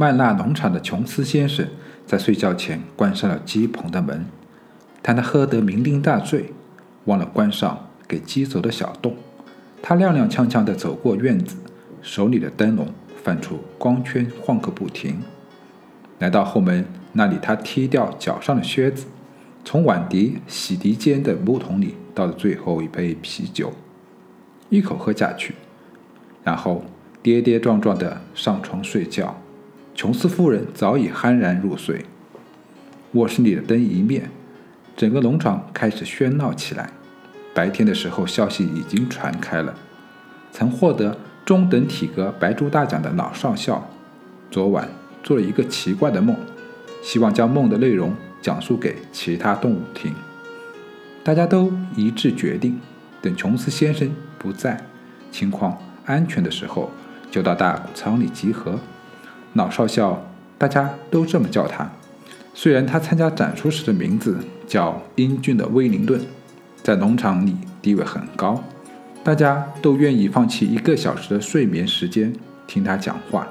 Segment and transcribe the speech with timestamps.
[0.00, 1.66] 麦纳农场的琼斯先生
[2.06, 4.26] 在睡觉前关上了鸡棚的门，
[5.02, 6.52] 但他喝得酩酊大醉，
[7.06, 9.16] 忘了关上给鸡走的小洞。
[9.82, 11.56] 他踉踉跄跄地走过院子，
[12.00, 12.86] 手里的灯笼
[13.24, 15.20] 泛出光圈，晃个不停。
[16.20, 16.84] 来到后门
[17.14, 19.06] 那里，他踢掉脚上的靴子，
[19.64, 23.72] 从碗碟洗涤间的木桶里倒了最后一杯啤酒，
[24.68, 25.56] 一口喝下去，
[26.44, 26.84] 然后
[27.20, 29.36] 跌跌撞撞地上床睡觉。
[29.98, 32.04] 琼斯夫人早已酣然入睡。
[33.14, 34.30] 卧室里的灯一灭，
[34.96, 36.92] 整个农场开始喧闹起来。
[37.52, 39.74] 白天的时候，消息已经传开了。
[40.52, 43.90] 曾获得中等体格白猪大奖的老少校，
[44.52, 44.88] 昨晚
[45.24, 46.36] 做了一个奇怪的梦，
[47.02, 50.14] 希望将梦的内容讲述给其他动物听。
[51.24, 52.78] 大家都一致决定，
[53.20, 54.08] 等琼斯先生
[54.38, 54.80] 不在、
[55.32, 56.92] 情况安全的时候，
[57.32, 58.78] 就到大谷仓里集合。
[59.54, 60.22] 老少校，
[60.56, 61.90] 大家都这么叫他。
[62.54, 64.36] 虽然他参加展出时的名字
[64.66, 66.20] 叫英俊的威灵顿，
[66.82, 68.62] 在农场里地位很高，
[69.22, 72.32] 大家都愿意放弃一个小时的睡眠时间
[72.66, 73.46] 听他讲话。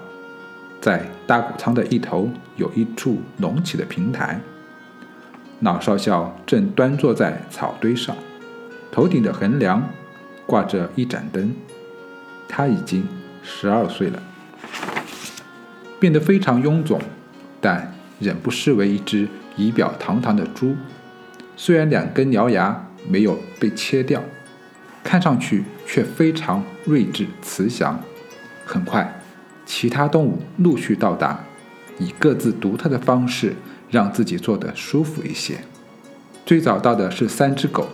[0.79, 4.39] 在大谷仓的一头有一处隆起的平台，
[5.61, 8.15] 老少校正端坐在草堆上，
[8.91, 9.81] 头顶的横梁
[10.45, 11.51] 挂着一盏灯。
[12.47, 13.07] 他已经
[13.41, 14.21] 十二岁了。
[15.99, 17.01] 变得非常臃肿，
[17.59, 20.75] 但仍不失为一只仪表堂堂的猪。
[21.55, 24.21] 虽然两根獠牙没有被切掉，
[25.03, 27.99] 看上去却非常睿智慈祥。
[28.65, 29.21] 很快，
[29.65, 31.43] 其他动物陆续到达，
[31.97, 33.55] 以各自独特的方式
[33.89, 35.57] 让自己坐得舒服一些。
[36.45, 37.89] 最早到的是三只狗：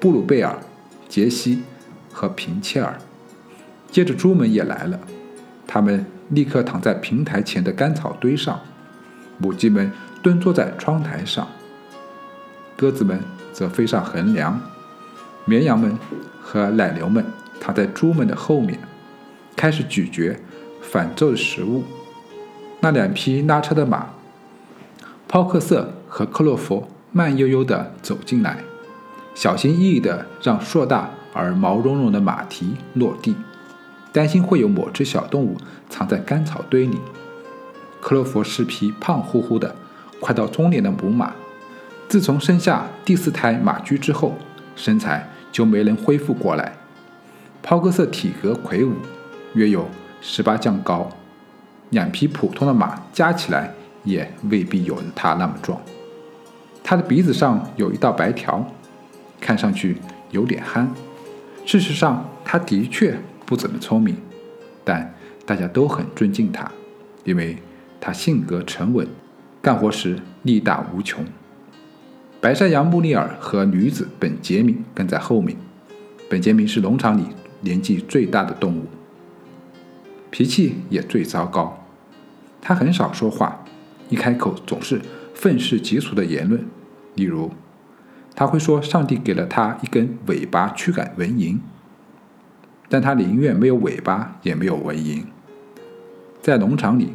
[0.00, 0.58] 布鲁贝尔、
[1.08, 1.62] 杰西
[2.10, 2.98] 和平切尔。
[3.90, 5.00] 接着，猪们也来了，
[5.66, 6.06] 他们。
[6.30, 8.60] 立刻躺在平台前的干草堆上，
[9.38, 9.90] 母鸡们
[10.22, 11.46] 蹲坐在窗台上，
[12.76, 13.20] 鸽子们
[13.52, 14.60] 则飞上横梁，
[15.44, 15.98] 绵羊们
[16.42, 17.24] 和奶牛们
[17.60, 18.78] 躺在猪们的后面，
[19.56, 20.36] 开始咀嚼
[20.82, 21.82] 反奏的食物。
[22.80, 24.08] 那两匹拉车的马，
[25.26, 28.58] 抛克瑟和克洛弗慢悠悠地走进来，
[29.34, 33.34] 小心翼翼地让硕大而毛茸茸的马蹄落地。
[34.12, 35.56] 担心会有某只小动物
[35.88, 36.98] 藏在干草堆里。
[38.00, 39.74] 克洛弗是匹胖乎乎的、
[40.20, 41.32] 快到中年的母马。
[42.08, 44.34] 自从生下第四胎马驹之后，
[44.76, 46.72] 身材就没能恢复过来。
[47.62, 48.94] 抛克瑟体格魁梧，
[49.54, 49.88] 约有
[50.20, 51.10] 十八丈高，
[51.90, 53.74] 两匹普通的马加起来
[54.04, 55.78] 也未必有他那么壮。
[56.82, 58.64] 他的鼻子上有一道白条，
[59.38, 59.98] 看上去
[60.30, 60.90] 有点憨。
[61.66, 63.18] 事实上，他的确。
[63.48, 64.14] 不怎么聪明，
[64.84, 65.14] 但
[65.46, 66.70] 大家都很尊敬他，
[67.24, 67.56] 因为
[67.98, 69.08] 他性格沉稳，
[69.62, 71.24] 干活时力大无穷。
[72.42, 75.56] 白山羊穆尼尔和女子本杰明跟在后面。
[76.28, 77.24] 本杰明是农场里
[77.62, 78.84] 年纪最大的动物，
[80.28, 81.86] 脾气也最糟糕。
[82.60, 83.64] 他很少说话，
[84.10, 85.00] 一开口总是
[85.34, 86.62] 愤世嫉俗的言论，
[87.14, 87.50] 例如
[88.34, 91.58] 他会说上帝给了他一根尾巴驱赶蚊蝇。
[92.88, 95.22] 但他宁愿没有尾巴，也没有蚊蝇。
[96.40, 97.12] 在农场里，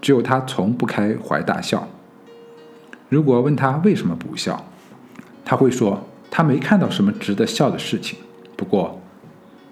[0.00, 1.88] 只有他从不开怀大笑。
[3.08, 4.64] 如果问他为什么不笑，
[5.44, 8.18] 他会说他没看到什么值得笑的事情。
[8.56, 9.00] 不过，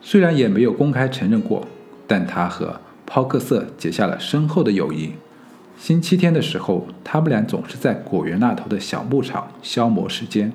[0.01, 1.67] 虽然也没有公开承认过，
[2.07, 5.13] 但他和抛克瑟结下了深厚的友谊。
[5.79, 10.53] 星期天的时候，他们俩总是在果园那头的小牧场消磨时间，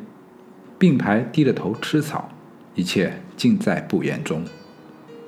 [0.77, 2.29] 并排低着头吃草，
[2.75, 4.43] 一切尽在不言中。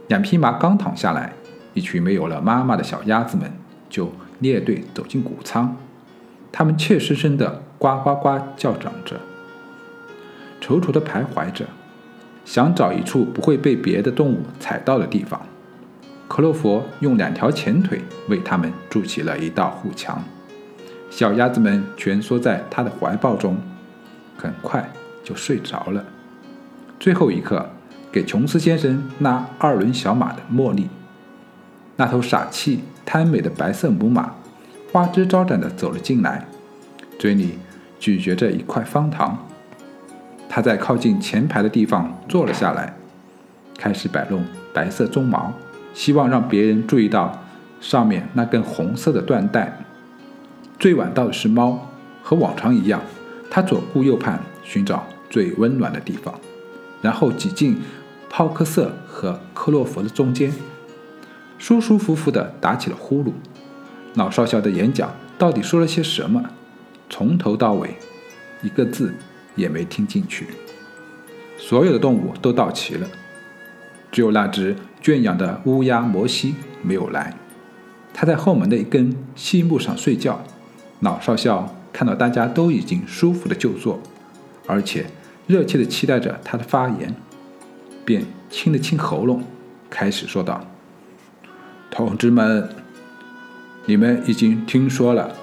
[0.07, 1.33] 两匹马刚躺下来，
[1.73, 3.51] 一群没有了妈妈的小鸭子们
[3.89, 5.75] 就列队走进谷仓。
[6.51, 9.19] 它们怯生生地呱呱呱叫嚷着，
[10.61, 11.65] 踌躇地徘徊着，
[12.45, 15.41] 想找一处不会被别的动物踩到的地方。
[16.27, 17.99] 克洛佛用两条前腿
[18.29, 20.23] 为它们筑起了一道护墙。
[21.09, 23.57] 小鸭子们蜷缩在他的怀抱中，
[24.37, 24.87] 很快
[25.23, 26.05] 就睡着了。
[26.99, 27.69] 最后一刻。
[28.15, 30.87] 给琼斯先生拉二轮小马的茉莉，
[31.97, 34.31] 那头傻气贪美的白色母马，
[34.89, 36.47] 花枝招展地走了进来，
[37.19, 37.59] 嘴里
[37.99, 39.37] 咀嚼着一块方糖。
[40.47, 42.95] 他在靠近前排的地方坐了下来，
[43.77, 45.51] 开始摆弄白色鬃毛，
[45.93, 47.37] 希望让别人注意到
[47.81, 49.77] 上面那根红色的缎带。
[50.79, 51.89] 最晚到的是猫，
[52.23, 53.01] 和往常一样，
[53.51, 56.33] 它左顾右盼，寻找最温暖的地方，
[57.01, 57.77] 然后挤进。
[58.37, 60.51] 浩克瑟和克洛弗的中间，
[61.57, 63.31] 舒舒服服地打起了呼噜。
[64.15, 66.43] 老少校的演讲到底说了些什么？
[67.09, 67.95] 从头到尾，
[68.61, 69.15] 一个字
[69.55, 70.47] 也没听进去。
[71.57, 73.07] 所有的动物都到齐了，
[74.11, 77.37] 只有那只圈养的乌鸦摩西没有来。
[78.13, 80.43] 他在后门的一根细木上睡觉。
[80.99, 84.01] 老少校看到大家都已经舒服的就坐，
[84.67, 85.05] 而且
[85.47, 87.15] 热切的期待着他的发言，
[88.05, 89.43] 便清了清喉咙，
[89.89, 90.65] 开始说道
[91.91, 92.69] ：“同志们。”
[93.87, 95.35] 你们已经听说了，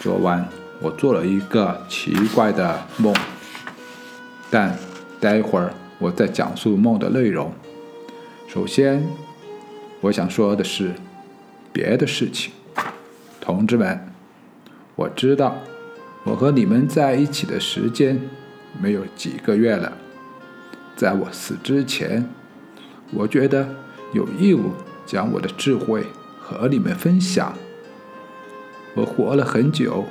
[0.00, 0.48] 昨晚
[0.80, 3.14] 我做了一个奇怪的梦，
[4.50, 4.76] 但
[5.20, 7.52] 待会儿我再讲述梦的内容。
[8.48, 9.06] 首先，
[10.00, 10.94] 我想说的是
[11.72, 12.52] 别的事情，
[13.40, 14.04] 同志们，
[14.96, 15.56] 我知道
[16.24, 18.20] 我和你们在一起的时间
[18.82, 19.96] 没有几个月了，
[20.96, 22.28] 在我死之前，
[23.12, 23.68] 我觉得
[24.12, 24.72] 有义务
[25.06, 26.06] 将我的智慧。
[26.46, 27.54] 和你们分享，
[28.94, 30.04] 我活了很久，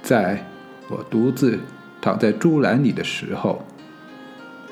[0.00, 0.46] 在
[0.88, 1.58] 我独自
[2.00, 3.64] 躺在猪栏里的时候，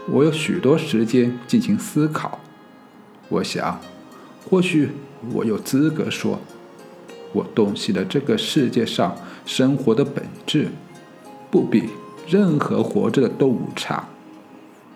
[0.08, 2.38] 我有许多时间进行思考。
[3.28, 3.80] 我想，
[4.48, 4.90] 或许
[5.32, 6.38] 我有资格说，
[7.32, 10.68] 我洞悉了这个世界上生活的本质，
[11.50, 11.90] 不比
[12.28, 14.08] 任何活着的动物差。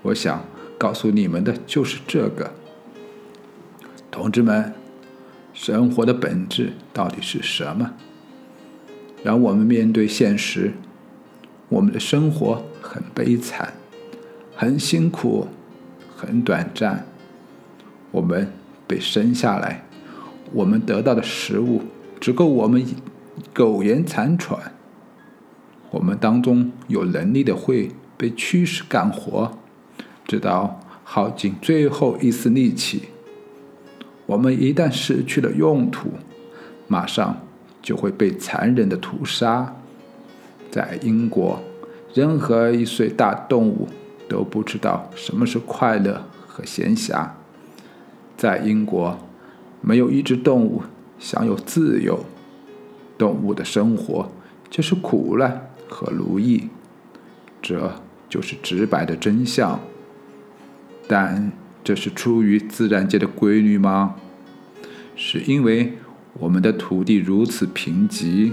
[0.08, 0.42] 我想
[0.78, 2.52] 告诉你们的就是这个，
[4.10, 4.74] 同志们。
[5.52, 7.90] 生活的本质到底是什么？
[9.24, 10.74] 让我们面对现实。
[11.68, 13.74] 我们的生活很悲惨，
[14.54, 15.48] 很辛苦，
[16.16, 17.04] 很短暂。
[18.12, 18.52] 我们
[18.86, 19.84] 被生下来，
[20.52, 21.82] 我们得到的食物
[22.20, 22.86] 只够我们
[23.52, 24.72] 苟延残喘。
[25.90, 29.57] 我们当中有能力的会被驱使干活，
[30.28, 33.08] 直到耗尽最后一丝力气。
[34.26, 36.10] 我们一旦失去了用途，
[36.86, 37.40] 马上
[37.82, 39.74] 就会被残忍的屠杀。
[40.70, 41.60] 在英国，
[42.12, 43.88] 任何一岁大动物
[44.28, 47.30] 都不知道什么是快乐和闲暇。
[48.36, 49.18] 在英国，
[49.80, 50.82] 没有一只动物
[51.18, 52.22] 享有自由。
[53.16, 54.30] 动物的生活
[54.68, 56.68] 就是苦难和奴役，
[57.62, 57.90] 这
[58.28, 59.80] 就是直白的真相。
[61.08, 61.50] 但。
[61.84, 64.16] 这是出于自然界的规律吗？
[65.16, 65.94] 是因为
[66.34, 68.52] 我们的土地如此贫瘠，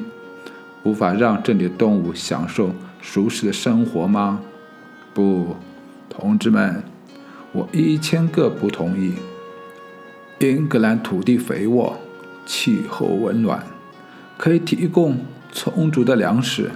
[0.84, 4.40] 无法让这里的动物享受舒适的生活吗？
[5.14, 5.58] 不，
[6.08, 6.82] 同志们，
[7.52, 9.16] 我一千个不同意。
[10.40, 11.98] 英格兰土地肥沃，
[12.46, 13.66] 气候温暖，
[14.38, 15.18] 可以提供
[15.52, 16.72] 充足的粮食，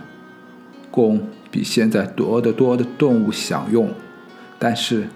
[0.92, 3.90] 供比现在多得多的动物享用，
[4.58, 5.08] 但是。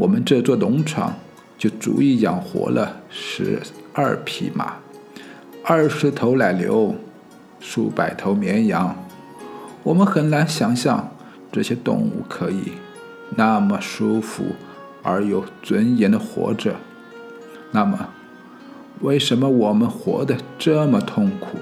[0.00, 1.14] 我们这座农场
[1.58, 3.60] 就足以养活了十
[3.92, 4.76] 二匹马、
[5.62, 6.94] 二十头奶牛、
[7.60, 8.96] 数百头绵羊。
[9.82, 11.10] 我们很难想象
[11.52, 12.72] 这些动物可以
[13.36, 14.44] 那么舒服
[15.02, 16.76] 而有尊严的活着。
[17.72, 18.08] 那么，
[19.02, 21.58] 为什么我们活得这么痛苦？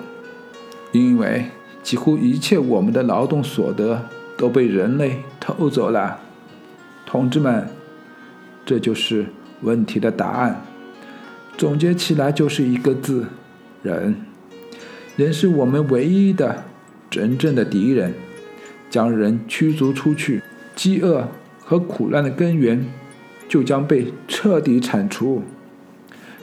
[0.93, 1.47] 因为
[1.83, 4.07] 几乎一切我们的劳动所得
[4.37, 6.21] 都被人类偷走了，
[7.05, 7.69] 同志们。
[8.69, 9.25] 这就是
[9.63, 10.63] 问题的答案。
[11.57, 13.25] 总结起来就是一个字：
[13.83, 14.15] 人。
[15.17, 16.65] 人是我们唯一的、
[17.09, 18.13] 真正的敌人。
[18.91, 20.43] 将人驱逐出去，
[20.77, 21.27] 饥饿
[21.65, 22.87] 和苦难的根源
[23.49, 25.43] 就将被彻底铲除。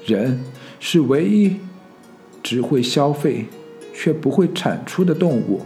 [0.08, 0.44] 人
[0.80, 1.58] 是唯一
[2.42, 3.46] 只会消费
[3.94, 5.62] 却不会产出的动物。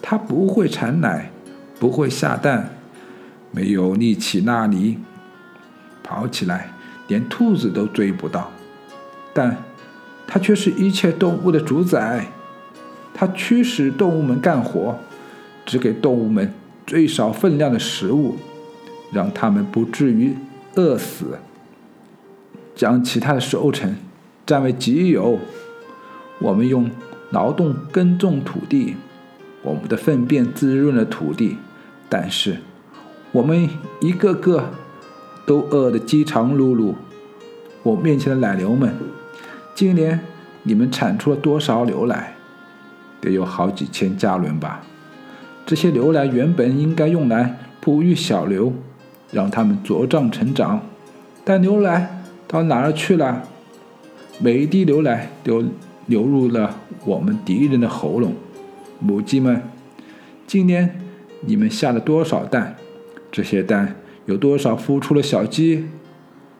[0.00, 1.30] 它不会产奶，
[1.78, 2.76] 不会下蛋，
[3.50, 4.96] 没有力气拉泥。
[6.04, 6.70] 跑起来，
[7.08, 8.52] 连兔子都追不到，
[9.32, 9.56] 但
[10.26, 12.26] 它却是一切动物的主宰。
[13.14, 14.98] 它驱使动物们干活，
[15.64, 16.52] 只给动物们
[16.86, 18.36] 最少分量的食物，
[19.12, 20.36] 让它们不至于
[20.74, 21.38] 饿死。
[22.74, 23.96] 将其他的收成
[24.44, 25.38] 占为己有。
[26.40, 26.90] 我们用
[27.30, 28.96] 劳动耕种土地，
[29.62, 31.56] 我们的粪便滋润了土地，
[32.08, 32.58] 但是
[33.32, 33.68] 我们
[34.00, 34.70] 一个个。
[35.46, 36.94] 都饿得饥肠辘辘。
[37.82, 38.94] 我面前的奶牛们，
[39.74, 40.20] 今年
[40.62, 42.34] 你们产出了多少牛奶？
[43.20, 44.82] 得有好几千加仑吧。
[45.66, 48.72] 这些牛奶原本应该用来哺育小牛，
[49.30, 50.80] 让它们茁壮成长，
[51.44, 53.42] 但牛奶到哪儿去了？
[54.38, 55.64] 每一滴牛奶都
[56.06, 56.74] 流入了
[57.04, 58.34] 我们敌人的喉咙。
[58.98, 59.62] 母鸡们，
[60.46, 61.00] 今年
[61.40, 62.76] 你们下了多少蛋？
[63.30, 63.96] 这些蛋。
[64.26, 65.86] 有多少孵出了小鸡？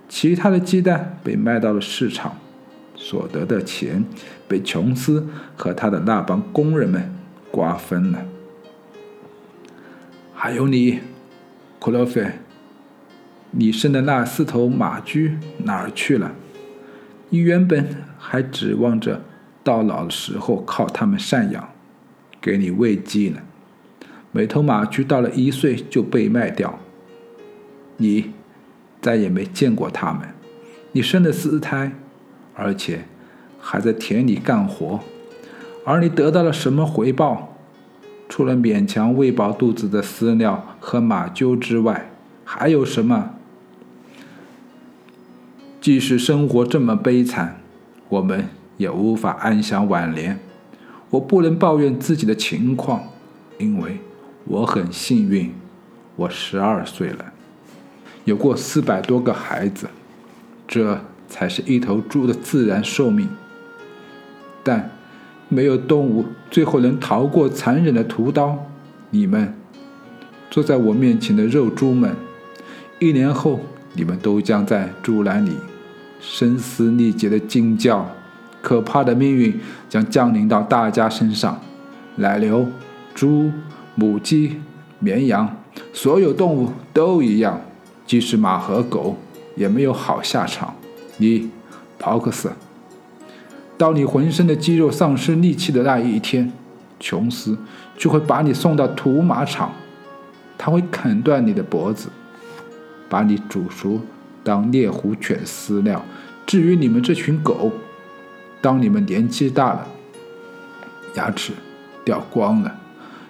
[0.09, 2.39] 其他的鸡蛋被卖到了市场，
[2.95, 4.05] 所得的钱
[4.47, 7.15] 被琼斯和他的那帮工人们
[7.51, 8.27] 瓜分了。
[10.35, 11.01] 还有你，
[11.79, 12.33] 库洛菲，
[13.53, 16.33] 你生的那四头马驹哪儿去了？
[17.31, 19.23] 你原本还指望着
[19.65, 21.71] 到老的时候靠他们赡养，
[22.43, 23.41] 给你喂鸡呢。
[24.31, 26.79] 每头马驹到了一岁就被卖掉，
[27.97, 28.33] 你
[29.01, 30.29] 再也没见过他们。
[30.93, 31.93] 你生了四胎，
[32.55, 33.05] 而且
[33.61, 35.01] 还在田里干活，
[35.85, 37.57] 而你得到了什么回报？
[38.29, 42.11] 除了勉强喂饱肚子的饲料和马厩之外，
[42.45, 43.35] 还有什么？
[45.81, 47.61] 即使生活这么悲惨，
[48.09, 50.39] 我们也无法安享晚年。
[51.11, 53.05] 我不能抱怨自己的情况，
[53.59, 53.99] 因为。
[54.47, 55.55] 我很幸运，
[56.17, 57.33] 我十二岁了，
[58.25, 59.89] 有过四百多个孩子，
[60.67, 63.29] 这才是一头猪的自然寿命。
[64.63, 64.91] 但
[65.49, 68.67] 没有动物最后能逃过残忍的屠刀。
[69.11, 69.55] 你们
[70.51, 72.15] 坐在我面前的肉猪们，
[72.99, 73.61] 一年后
[73.93, 75.53] 你们都将在猪栏里
[76.21, 78.11] 声嘶力竭的惊叫，
[78.63, 81.61] 可怕的命运将降临到大家身上。
[82.17, 82.69] 奶牛、
[83.15, 83.51] 猪。
[83.97, 84.61] 母鸡、
[84.99, 85.57] 绵羊，
[85.93, 87.61] 所有动物都一样，
[88.07, 89.17] 即使马和狗
[89.57, 90.75] 也没有好下场。
[91.17, 91.51] 你，
[91.99, 92.53] 帕克斯，
[93.77, 96.53] 当你浑身的肌肉丧失力气的那一天，
[96.99, 97.57] 琼斯
[97.97, 99.73] 就会把你送到屠马场，
[100.59, 102.09] 他会砍断你的脖子，
[103.09, 104.01] 把你煮熟
[104.43, 106.05] 当猎狐犬饲料。
[106.47, 107.73] 至于你们这群狗，
[108.61, 109.87] 当你们年纪大了，
[111.15, 111.53] 牙齿
[112.05, 112.75] 掉光了。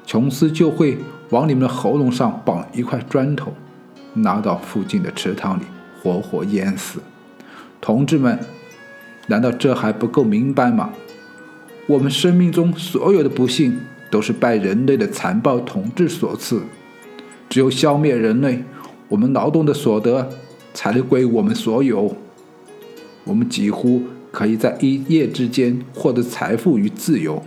[0.06, 0.98] 琼斯就会
[1.30, 3.52] 往你们的喉咙上绑一块砖头，
[4.14, 5.64] 拿到附近的池塘里
[6.02, 7.00] 活活淹死。
[7.80, 8.38] 同志们，
[9.26, 10.90] 难道这还不够明白吗？
[11.86, 13.78] 我们生命中所有的不幸
[14.10, 16.62] 都是拜人类的残暴统治所赐。
[17.50, 18.64] 只有消灭人类，
[19.08, 20.30] 我们劳动的所得
[20.72, 22.16] 才能归我们所有。
[23.24, 24.02] 我们几乎
[24.32, 27.42] 可以在一夜之间获得财富与自由。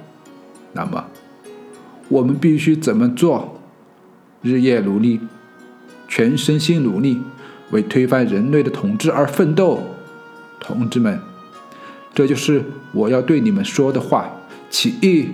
[0.73, 1.05] 那么？
[2.09, 3.59] 我们必须怎么做？
[4.43, 5.19] 日夜努力，
[6.07, 7.21] 全身心努力，
[7.71, 9.83] 为推翻人类的统治而奋斗，
[10.59, 11.19] 同志们，
[12.13, 14.31] 这就是我要对你们说的话。
[14.69, 15.29] 起义，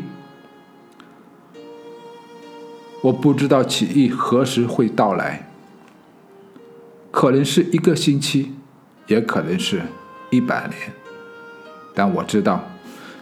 [3.01, 5.49] 我不知道起义何时会到来，
[7.11, 8.53] 可能是一个星期，
[9.07, 9.81] 也可能是
[10.29, 10.93] 一百年，
[11.93, 12.63] 但我知道，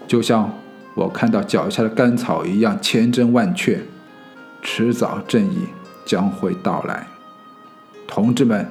[0.08, 0.52] 就像。
[0.94, 3.82] 我看到脚下的干草一样千真万确，
[4.62, 5.60] 迟早正义
[6.06, 7.08] 将会到来。
[8.12, 8.68] 同志们，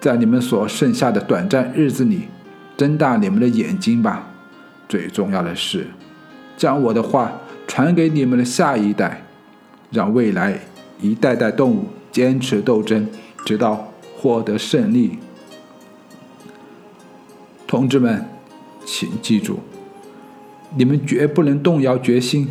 [0.00, 2.28] 在你们所剩下的短暂日子里，
[2.76, 4.28] 睁大你们的眼睛吧。
[4.88, 5.88] 最重要的是，
[6.56, 9.24] 将我的话传给你们的下一代，
[9.90, 10.60] 让未来
[11.00, 13.08] 一代代动物坚持斗争，
[13.44, 15.18] 直到获得胜利。
[17.66, 18.24] 同志们，
[18.84, 19.58] 请记住。
[20.76, 22.48] 你们绝不能动摇决心，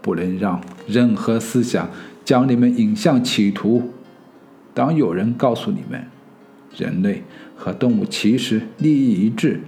[0.00, 1.90] 不能让任何思想
[2.24, 3.90] 将你们引向歧途。
[4.78, 6.00] 当有人告诉你们，
[6.76, 7.24] 人类
[7.56, 9.60] 和动物其实利益一致，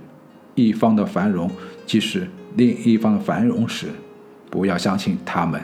[0.55, 1.51] 一方的繁荣
[1.85, 3.89] 即是另一方的繁荣时，
[4.49, 5.61] 不要相信他们，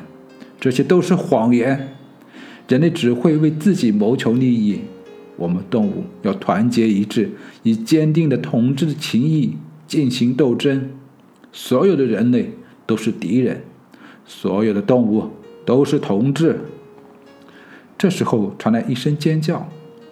[0.58, 1.94] 这些都是谎言。
[2.66, 4.80] 人类只会为自己谋求利益，
[5.36, 7.30] 我们动物要团结一致，
[7.62, 10.90] 以坚定的同志的情谊进行斗争。
[11.52, 12.50] 所有的人类
[12.84, 13.62] 都是敌人，
[14.24, 15.30] 所有的动物
[15.64, 16.58] 都是同志。
[17.98, 19.66] 这时候传来一声尖叫，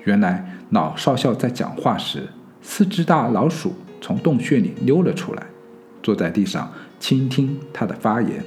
[0.05, 2.29] 原来老少校在讲话时，
[2.63, 5.43] 四只大老鼠从洞穴里溜了出来，
[6.03, 8.43] 坐在地上倾听他的发言。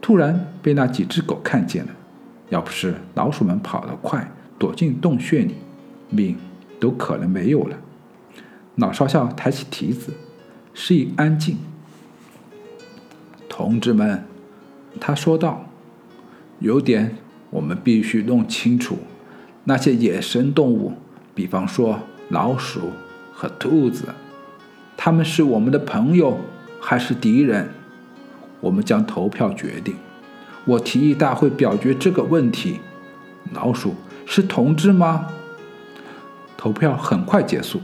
[0.00, 1.90] 突然被那几只狗看见了，
[2.48, 5.54] 要不是老鼠们跑得快，躲进洞穴里，
[6.08, 6.36] 命
[6.80, 7.76] 都可能没有了。
[8.76, 10.12] 老少校抬起蹄子，
[10.74, 11.58] 示意安静。
[13.48, 14.24] 同志们，
[15.00, 15.66] 他说道
[16.60, 17.16] ：“有点
[17.50, 18.98] 我们必须弄清楚，
[19.64, 20.92] 那些野生动物，
[21.34, 22.90] 比方说老鼠
[23.32, 24.04] 和兔子，
[24.96, 26.38] 他们是我们的朋友
[26.80, 27.70] 还是敌人？
[28.60, 29.94] 我们将投票决定。
[30.64, 32.80] 我提议大会表决这个问题：
[33.52, 33.94] 老鼠
[34.26, 35.26] 是同志吗？”
[36.58, 37.80] 投票很快结束，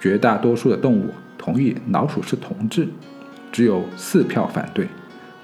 [0.00, 2.88] 绝大多数的动物同意老鼠是同志。
[3.52, 4.88] 只有四票反对，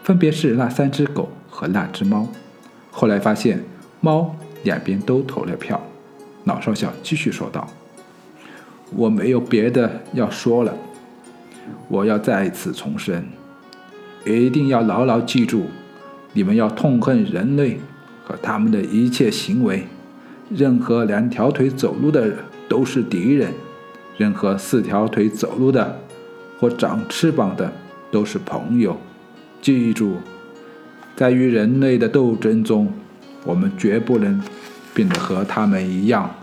[0.02, 2.26] 分别是那三只狗和那只猫。
[2.96, 3.60] 后来发现
[4.00, 5.80] 猫两边都投了票。
[6.44, 7.68] 老少校继续说道
[8.94, 10.72] ：“我没有别的要说了。
[11.88, 13.26] 我要再次重申，
[14.24, 15.64] 一定要牢牢记住，
[16.32, 17.80] 你们要痛恨人类
[18.22, 19.86] 和他们的一切行为。
[20.50, 22.32] 任何两条腿走路的
[22.68, 23.52] 都是敌人，
[24.16, 25.98] 任何四条腿走路的
[26.60, 27.72] 或长翅膀的
[28.12, 28.96] 都是朋友。
[29.60, 30.18] 记住，
[31.16, 32.92] 在与人类的斗争中，
[33.44, 34.42] 我们绝不能
[34.92, 36.34] 变得和他们一样。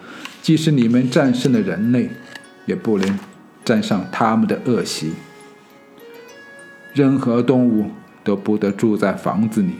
[0.41, 2.09] 即使你们战胜了人类，
[2.65, 3.19] 也不能
[3.63, 5.11] 沾上他们的恶习。
[6.93, 7.91] 任何动物
[8.23, 9.73] 都不得住在房子里，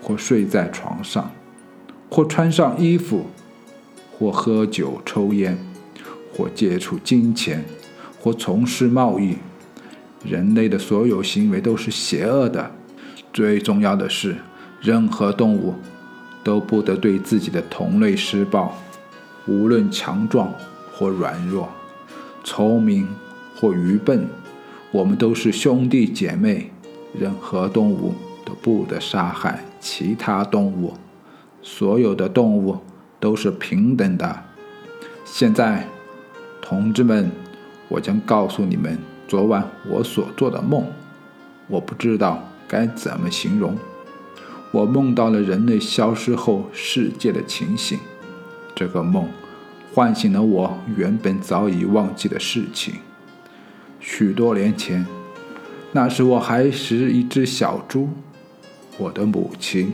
[0.00, 1.30] 或睡在床上，
[2.10, 3.26] 或穿上衣服，
[4.12, 5.58] 或喝酒抽烟，
[6.32, 7.64] 或接触金钱，
[8.20, 9.36] 或从事贸易。
[10.24, 12.70] 人类的所有行为都是邪恶的。
[13.36, 14.34] 最重要的是，
[14.80, 15.74] 任何动物
[16.42, 18.74] 都不得对自己的同类施暴，
[19.46, 20.50] 无论强壮
[20.90, 21.68] 或软弱，
[22.42, 23.06] 聪明
[23.54, 24.26] 或愚笨。
[24.90, 26.70] 我们都是兄弟姐妹，
[27.12, 30.94] 任何动物都不得杀害其他动物，
[31.60, 32.78] 所有的动物
[33.20, 34.44] 都是平等的。
[35.26, 35.86] 现在，
[36.62, 37.30] 同志们，
[37.88, 40.86] 我将告诉你们昨晚我所做的梦。
[41.68, 43.76] 我不知道该怎么形容。
[44.72, 47.98] 我梦到了人类消失后世界的情形。
[48.74, 49.28] 这个梦
[49.94, 52.94] 唤醒了我原本早已忘记的事情。
[54.00, 55.06] 许多年前，
[55.92, 58.10] 那时我还是一只小猪。
[58.98, 59.92] 我的母亲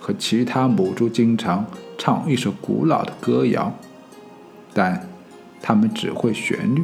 [0.00, 1.66] 和其他母猪经常
[1.98, 3.72] 唱一首古老的歌谣，
[4.72, 5.08] 但
[5.60, 6.82] 他们只会旋律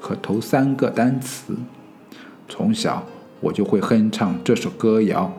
[0.00, 1.56] 和头三个单词。
[2.48, 3.06] 从小
[3.40, 5.32] 我就会哼唱这首歌谣，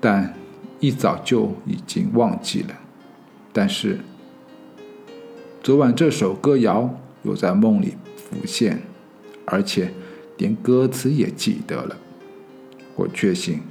[0.00, 0.34] 但
[0.78, 2.68] 一早就已经忘记了。
[3.52, 4.00] 但是
[5.62, 8.82] 昨晚这首歌谣又在梦里浮现。
[9.46, 9.92] 而且，
[10.38, 11.96] 连歌词也记得了。
[12.94, 13.62] 我确信，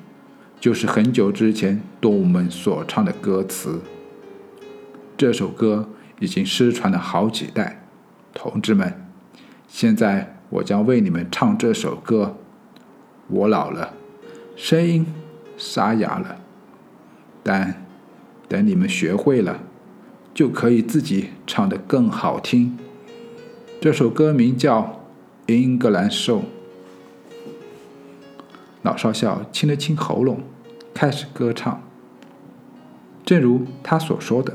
[0.59, 3.79] 就是很久之前动物们所唱的歌词。
[5.15, 5.87] 这首歌
[6.19, 7.85] 已经失传了好几代，
[8.33, 9.05] 同志们，
[9.69, 12.35] 现在我将为你们唱这首歌。
[13.29, 13.93] 我老了，
[14.55, 15.05] 声音
[15.57, 16.37] 沙哑了，
[17.41, 17.85] 但
[18.47, 19.61] 等你们学会了，
[20.33, 22.77] 就可以自己唱得更好听。
[23.81, 24.97] 这首歌名叫。
[25.47, 26.43] 英格兰兽，
[28.83, 30.43] 老少校清了清喉咙，
[30.93, 31.81] 开始歌唱。
[33.25, 34.53] 正如他所说的，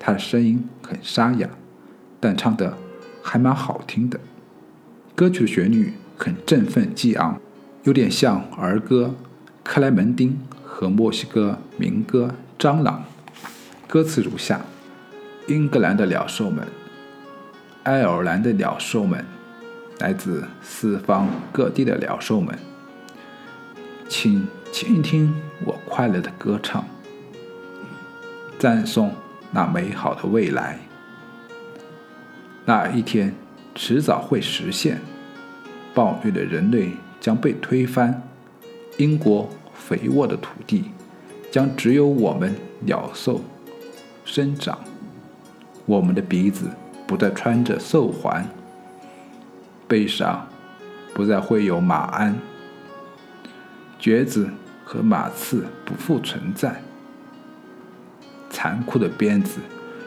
[0.00, 1.48] 他的声音很沙哑，
[2.18, 2.76] 但唱的
[3.22, 4.18] 还蛮好听的。
[5.14, 7.40] 歌曲的旋律很振奋激昂，
[7.86, 9.14] 有点像儿歌
[9.62, 10.30] 《克莱门丁》
[10.64, 13.04] 和墨西哥民歌《蟑螂》。
[13.86, 14.60] 歌词如下：
[15.46, 16.66] 英格兰的鸟兽们，
[17.84, 19.24] 爱尔兰的鸟兽们。
[20.00, 22.58] 来自四方各地的鸟兽们，
[24.08, 25.32] 请倾听
[25.64, 26.84] 我快乐的歌唱，
[28.58, 29.14] 赞颂
[29.52, 30.80] 那美好的未来。
[32.64, 33.32] 那一天
[33.76, 35.00] 迟早会实现，
[35.94, 36.90] 暴虐的人类
[37.26, 38.22] 将被推翻，
[38.98, 40.84] 英国肥沃的土地
[41.50, 43.40] 将只有我们鸟兽
[44.24, 44.78] 生长，
[45.86, 46.70] 我们的鼻子
[47.04, 48.46] 不再穿着兽环。
[49.88, 50.46] 背上
[51.12, 52.38] 不再会有马鞍，
[53.98, 54.48] 橛子
[54.84, 56.80] 和马刺不复存在，
[58.50, 59.58] 残酷的鞭子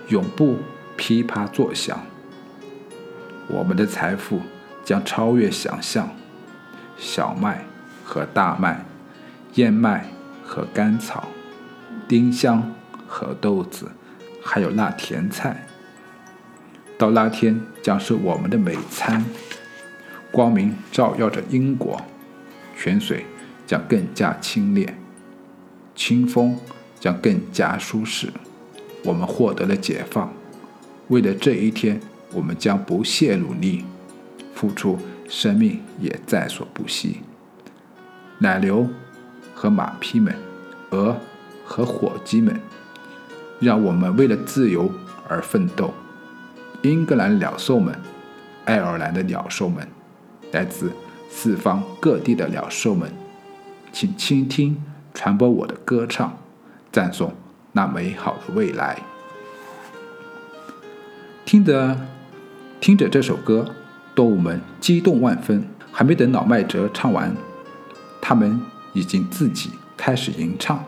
[0.07, 0.55] 永不
[0.95, 1.99] 噼啪作响。
[3.49, 4.39] 我们的财富
[4.85, 6.09] 将超越想象，
[6.99, 7.63] 小麦
[8.03, 8.85] 和大麦，
[9.55, 10.05] 燕麦
[10.43, 11.29] 和甘草，
[12.07, 12.73] 丁香
[13.07, 13.89] 和豆子，
[14.43, 15.65] 还有那甜菜，
[16.97, 19.23] 到那天将是我们的美餐。
[20.31, 21.99] 光明照耀着英国，
[22.77, 23.25] 泉水
[23.65, 24.87] 将更加清冽，
[25.95, 26.59] 清风
[26.99, 28.31] 将更加舒适。
[29.03, 30.31] 我们获得了解放，
[31.07, 31.99] 为了这一天，
[32.33, 33.85] 我们将不懈努力，
[34.53, 37.21] 付出生命也在所不惜。
[38.39, 38.89] 奶牛
[39.53, 40.35] 和马匹们，
[40.89, 41.15] 鹅
[41.63, 42.59] 和火鸡们，
[43.59, 44.91] 让我们为了自由
[45.27, 45.93] 而奋斗。
[46.81, 47.93] 英格兰鸟兽们，
[48.65, 49.87] 爱尔兰的鸟兽们。
[50.51, 50.91] 来自
[51.29, 53.11] 四方各地的鸟兽们，
[53.91, 56.35] 请倾听、传播我的歌唱，
[56.91, 57.35] 赞颂
[57.73, 58.99] 那美好的未来。
[61.45, 61.97] 听着，
[62.79, 63.75] 听着这首歌，
[64.19, 65.65] 动物们激动万分。
[65.93, 67.33] 还没等老麦哲唱完，
[68.19, 68.59] 他们
[68.91, 70.83] 已经自己开始吟唱。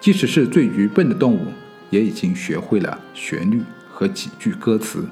[0.00, 1.46] 即使是最愚笨的动物，
[1.90, 5.04] 也已经学会了旋律和几句歌词。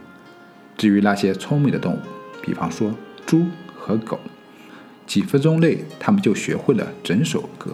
[0.76, 1.98] 至于那些聪明的动物，
[2.40, 2.94] 比方说
[3.26, 3.44] 猪。
[3.76, 4.20] 和狗，
[5.06, 7.70] 几分钟内，他们就学会了整首歌。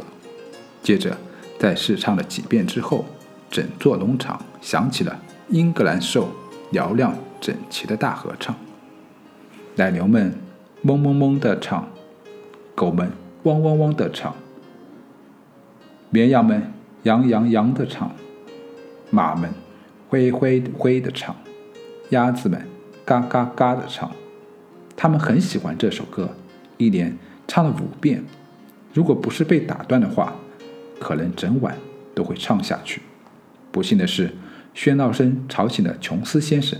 [0.81, 1.18] 接着，
[1.59, 3.05] 在试唱了几遍之后，
[3.51, 6.31] 整座农场响起了英格兰兽
[6.73, 8.55] 嘹亮整齐的大合唱。
[9.76, 10.32] 奶牛们
[10.84, 11.88] 哞哞哞地唱，
[12.76, 13.10] 狗们
[13.42, 14.32] 汪汪汪地唱，
[16.10, 18.14] 绵羊们羊羊羊地唱，
[19.10, 19.50] 马们
[20.08, 21.34] 灰灰灰地唱，
[22.10, 22.64] 鸭子们
[23.04, 24.08] 嘎嘎嘎地唱。
[24.94, 26.30] 他们很喜欢这首歌，
[26.76, 28.24] 一连唱了五遍。
[28.92, 30.34] 如果不是被打断的话，
[31.00, 31.76] 可能整晚
[32.14, 33.02] 都会唱下去。
[33.72, 34.32] 不幸的是，
[34.72, 36.78] 喧闹声吵醒了琼斯先生，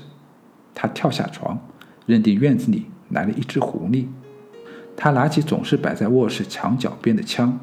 [0.73, 1.59] 他跳下床。
[2.07, 4.07] 认定院子里来了一只狐狸，
[4.97, 7.59] 他拿起总是摆在卧室墙角边的枪，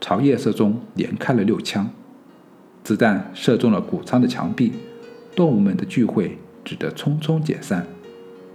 [0.00, 1.90] 朝夜色中连开了六枪，
[2.82, 4.72] 子弹射中了谷仓的墙壁，
[5.36, 7.86] 动物们的聚会只得匆匆解散，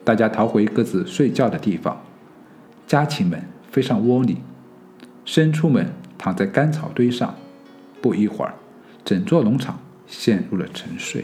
[0.04, 2.02] 大家逃回各自睡觉的地方，
[2.86, 3.42] 家禽们
[3.72, 4.38] 飞上窝里，
[5.26, 7.34] 牲畜们躺在干草堆上，
[8.02, 8.54] 不一会儿，
[9.06, 11.24] 整座农场陷入了沉睡。